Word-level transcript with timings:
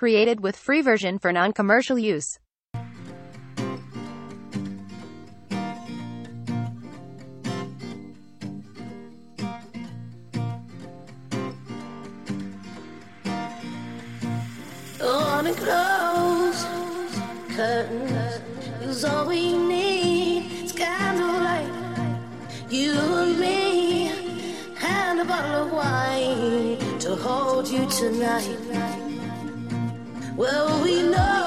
Created 0.00 0.40
with 0.40 0.56
free 0.56 0.80
version 0.80 1.18
for 1.18 1.30
non-commercial 1.30 1.98
use. 1.98 2.38
On 15.02 15.46
and 15.46 15.56
close 15.58 16.64
curtains 17.54 18.40
is 18.80 19.04
all 19.04 19.26
we 19.28 19.52
need. 19.52 20.62
It's 20.62 20.72
candlelight, 20.72 21.68
you 22.70 22.94
and 22.94 23.38
me, 23.38 24.08
and 24.82 25.20
a 25.20 25.26
bottle 25.26 25.66
of 25.66 25.72
wine 25.72 26.78
to 27.00 27.16
hold 27.16 27.68
you 27.68 27.86
tonight. 27.90 28.89
Well, 30.40 30.82
we 30.82 31.02
know 31.02 31.39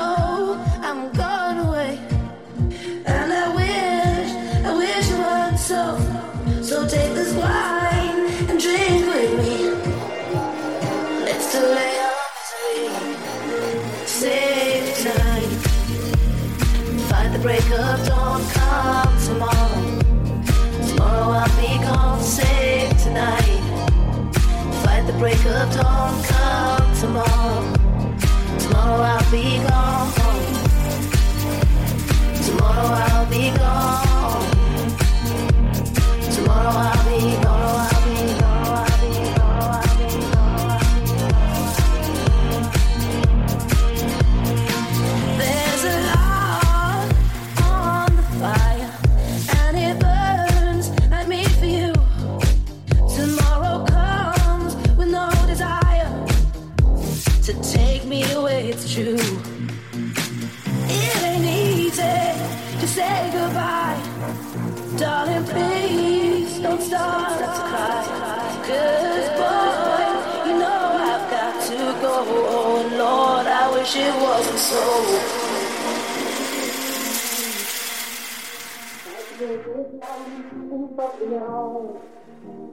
wasn't 74.34 74.57
so. 74.57 74.81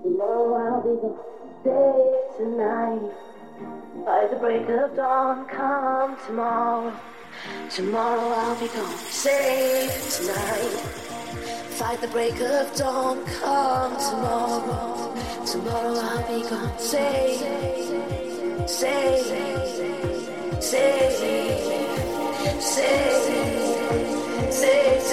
Tomorrow 0.02 0.54
I'll 0.54 0.80
be 0.82 0.92
the 1.02 1.12
day 1.64 2.00
tonight. 2.38 3.12
By 4.06 4.26
the 4.30 4.36
break 4.36 4.68
of 4.70 4.96
dawn, 4.96 5.46
come 5.48 6.16
tomorrow. 6.26 6.92
Tomorrow 7.68 8.28
I'll 8.28 8.60
be 8.60 8.68
gone. 8.68 8.96
Save 9.10 9.90
tonight. 10.16 10.74
Fight 11.76 12.00
the 12.00 12.08
break 12.08 12.40
of 12.40 12.74
dawn, 12.74 13.24
come 13.40 13.96
tomorrow. 14.08 15.14
Tomorrow 15.44 15.94
I'll 15.94 16.42
be 16.42 16.48
gone. 16.48 16.78
Save, 16.78 17.38
save, 18.66 20.09
save, 20.60 21.12
save, 22.60 23.10
save 24.52 25.10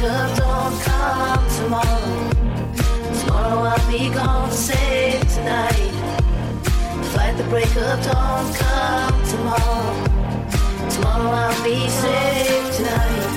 Dawn, 0.00 0.80
come 0.80 1.46
tomorrow. 1.56 2.30
Tomorrow 3.20 3.68
I'll 3.68 3.90
be 3.90 4.08
gone. 4.08 4.50
Save 4.50 5.20
tonight. 5.34 5.92
Fight 7.12 7.36
the 7.36 7.44
break 7.44 7.76
of 7.76 8.02
dawn, 8.02 8.54
come 8.54 9.22
tomorrow. 9.28 10.06
Tomorrow 10.88 11.30
I'll 11.30 11.64
be 11.64 11.86
saved 11.90 12.72
tonight. 12.78 13.28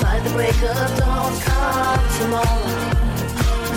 Fight 0.00 0.24
the 0.24 0.30
break 0.30 0.62
of 0.62 0.98
dawn, 0.98 1.40
come 1.40 2.08
tomorrow. 2.18 2.62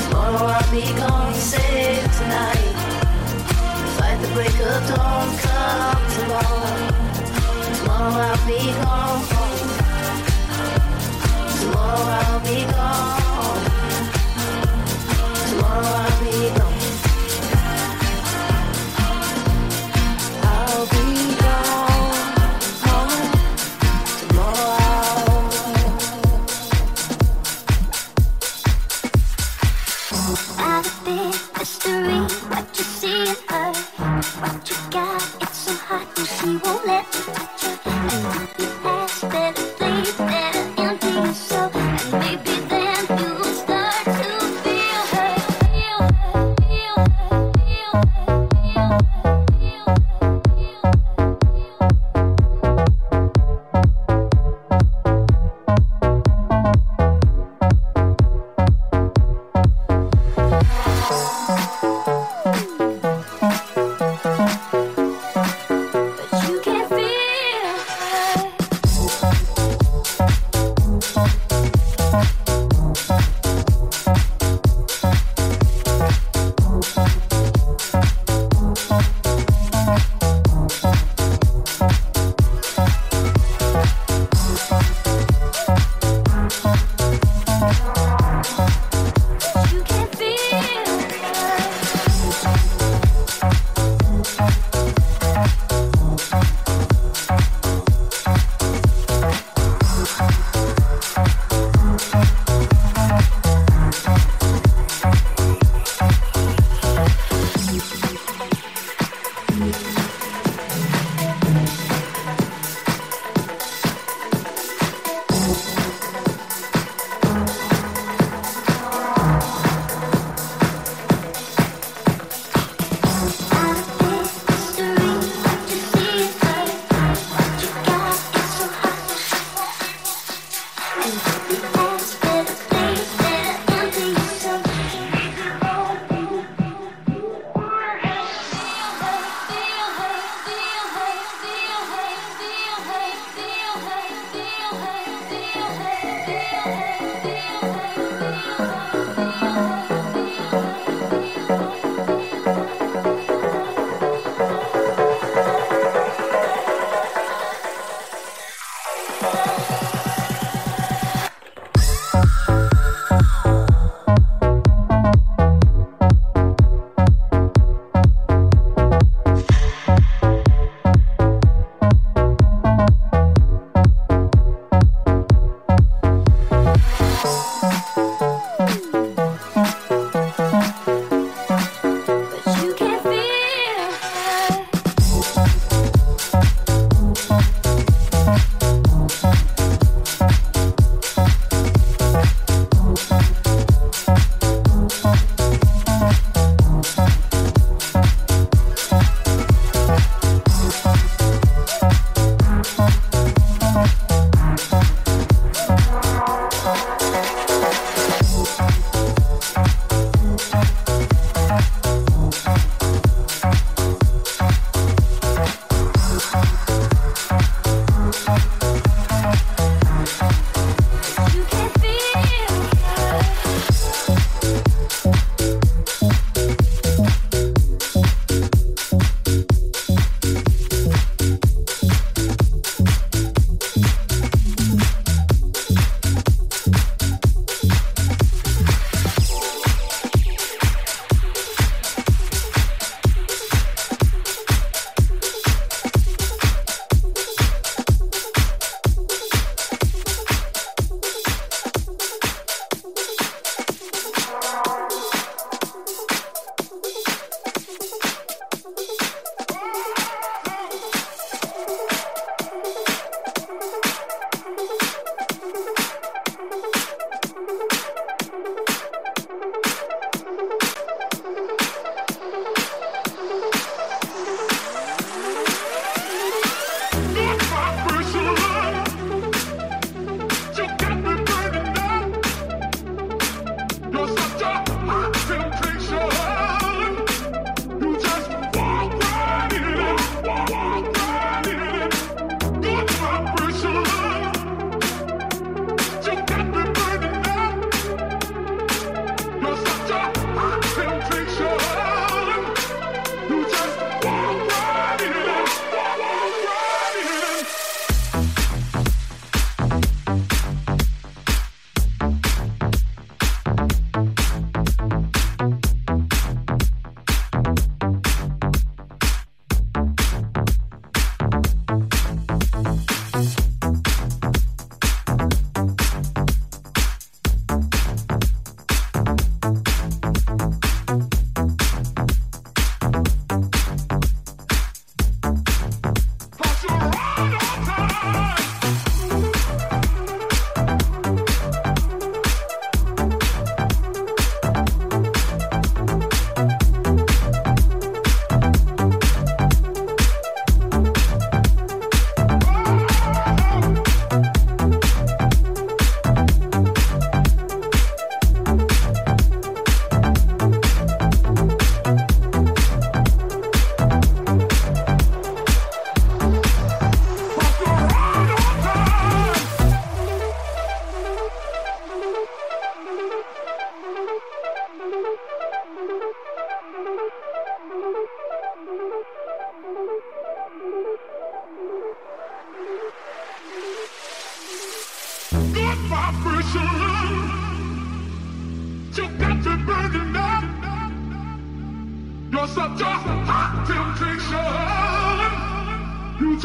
Tomorrow 0.07 0.45
I'll 0.55 0.71
be 0.71 0.83
gone, 0.97 1.33
saved 1.33 2.13
tonight. 2.13 2.75
Fight 3.97 4.21
the 4.21 4.29
break 4.33 4.57
of 4.61 4.87
dawn, 4.87 5.37
come 5.43 6.01
tomorrow. 6.15 6.63
Tomorrow 7.75 8.21
I'll 8.21 8.47
be 8.47 8.71
gone. 8.81 9.44
Tomorrow 11.85 12.09
I'll 12.09 12.39
be 12.39 12.65
gone. 12.65 13.61
Tomorrow 15.49 15.85
I'll 15.85 16.23
be 16.23 16.57
gone. 16.57 16.64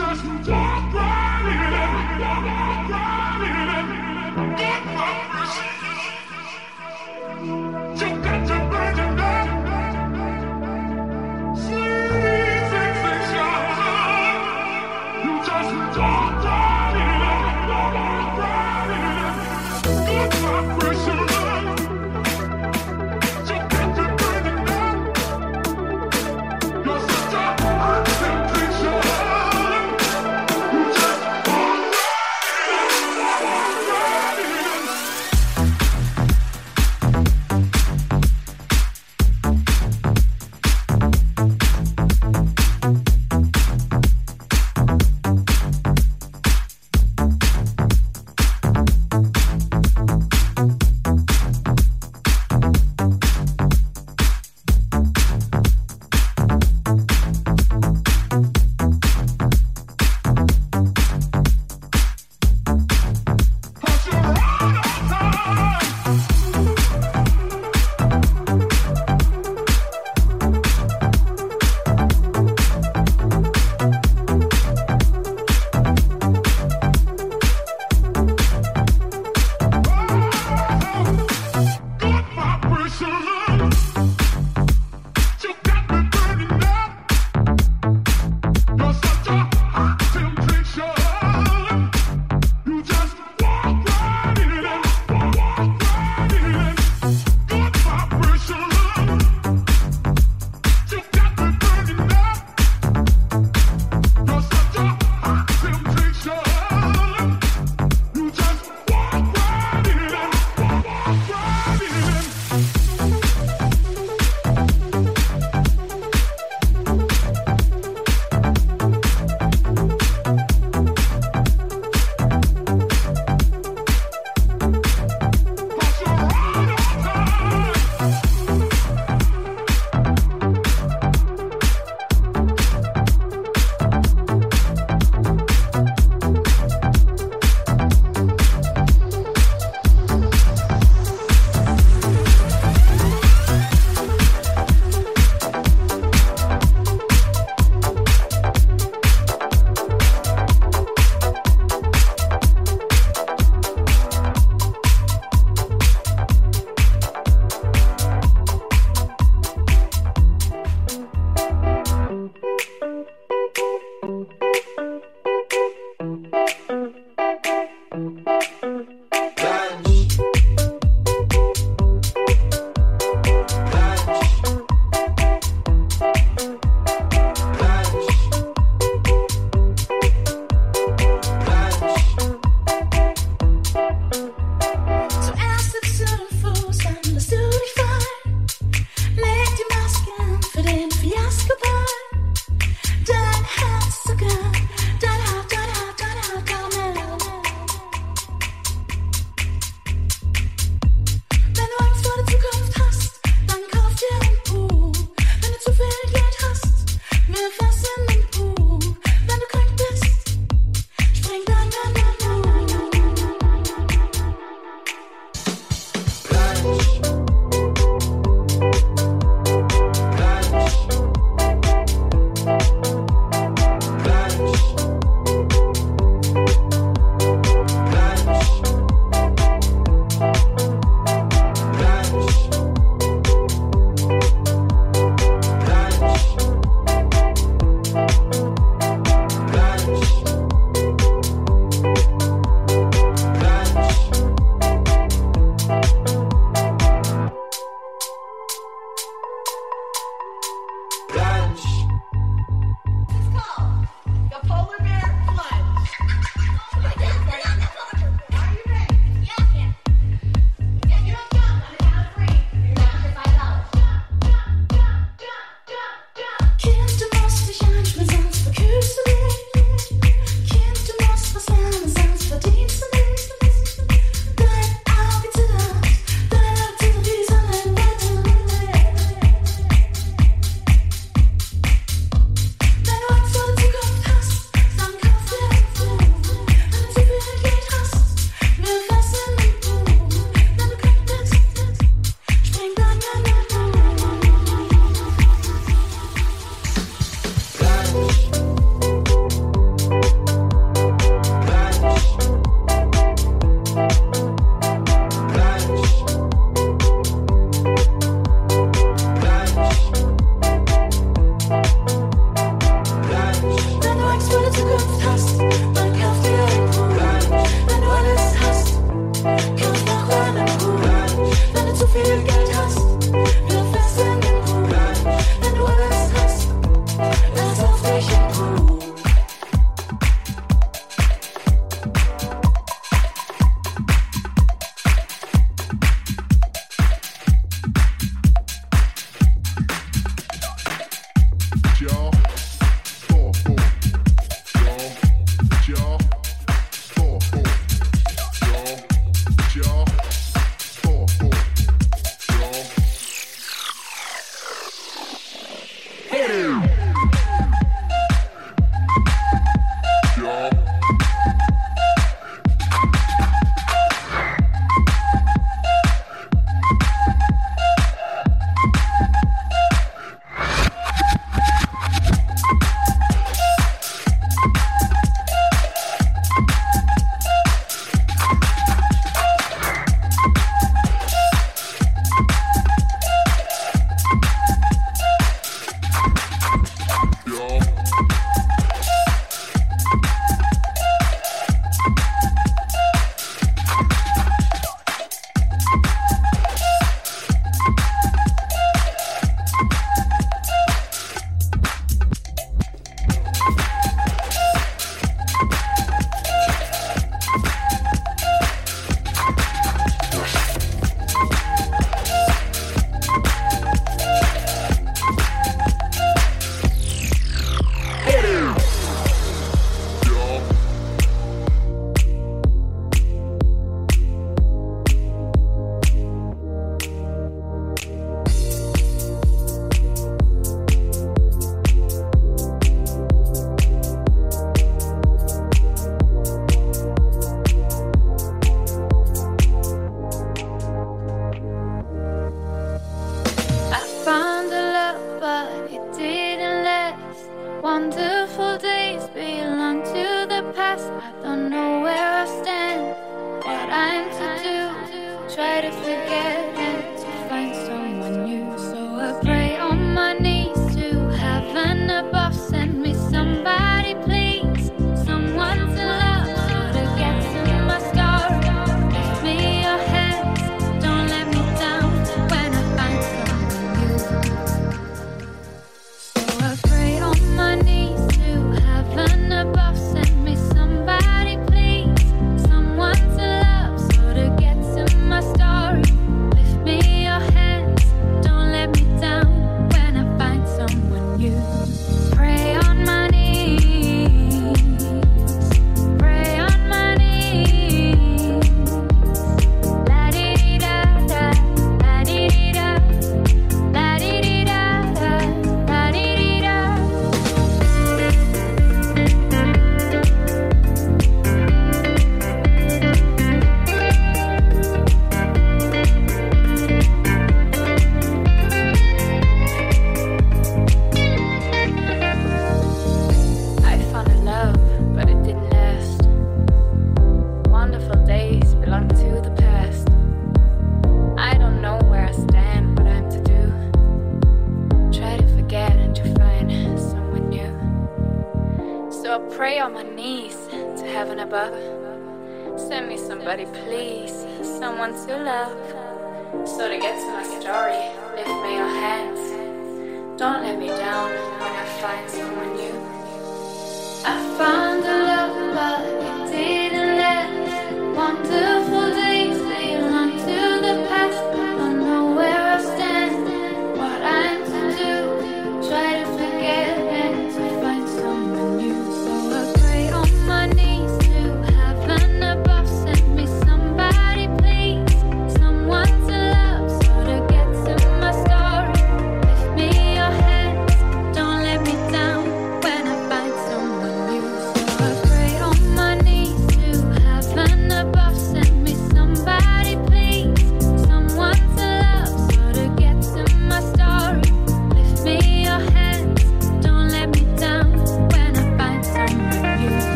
Thank 0.00 0.44
you. 3.54 3.59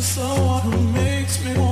someone 0.00 0.62
who 0.62 0.92
makes 0.92 1.44
me 1.44 1.71